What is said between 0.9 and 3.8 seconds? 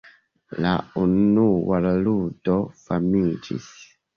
unua ludo famiĝis.